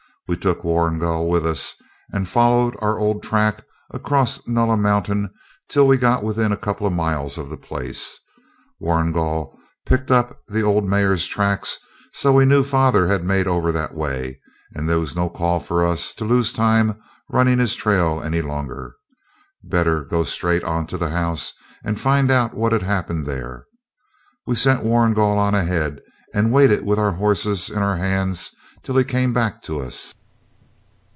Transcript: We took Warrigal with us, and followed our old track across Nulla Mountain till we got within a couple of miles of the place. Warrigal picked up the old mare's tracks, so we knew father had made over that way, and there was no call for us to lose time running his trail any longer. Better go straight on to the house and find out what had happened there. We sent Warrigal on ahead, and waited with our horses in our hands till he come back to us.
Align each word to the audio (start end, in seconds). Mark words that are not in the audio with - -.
We 0.27 0.37
took 0.37 0.63
Warrigal 0.63 1.27
with 1.29 1.45
us, 1.45 1.75
and 2.13 2.25
followed 2.25 2.73
our 2.79 2.97
old 2.97 3.21
track 3.21 3.65
across 3.93 4.47
Nulla 4.47 4.77
Mountain 4.77 5.29
till 5.69 5.85
we 5.85 5.97
got 5.97 6.23
within 6.23 6.53
a 6.53 6.57
couple 6.57 6.87
of 6.87 6.93
miles 6.93 7.37
of 7.37 7.49
the 7.49 7.57
place. 7.57 8.17
Warrigal 8.79 9.53
picked 9.85 10.09
up 10.09 10.39
the 10.47 10.61
old 10.63 10.85
mare's 10.85 11.25
tracks, 11.27 11.79
so 12.13 12.31
we 12.31 12.45
knew 12.45 12.63
father 12.63 13.07
had 13.07 13.25
made 13.25 13.45
over 13.45 13.73
that 13.73 13.93
way, 13.93 14.39
and 14.73 14.87
there 14.87 15.01
was 15.01 15.17
no 15.17 15.27
call 15.29 15.59
for 15.59 15.83
us 15.85 16.13
to 16.13 16.23
lose 16.23 16.53
time 16.53 16.97
running 17.29 17.59
his 17.59 17.75
trail 17.75 18.21
any 18.23 18.41
longer. 18.41 18.95
Better 19.65 20.05
go 20.05 20.23
straight 20.23 20.63
on 20.63 20.87
to 20.87 20.97
the 20.97 21.09
house 21.09 21.51
and 21.83 21.99
find 21.99 22.31
out 22.31 22.53
what 22.53 22.71
had 22.71 22.83
happened 22.83 23.25
there. 23.25 23.65
We 24.47 24.55
sent 24.55 24.81
Warrigal 24.83 25.37
on 25.37 25.55
ahead, 25.55 25.99
and 26.33 26.53
waited 26.53 26.85
with 26.85 26.99
our 26.99 27.11
horses 27.11 27.69
in 27.69 27.79
our 27.79 27.97
hands 27.97 28.51
till 28.81 28.95
he 28.95 29.03
come 29.03 29.33
back 29.33 29.61
to 29.63 29.81
us. 29.81 30.15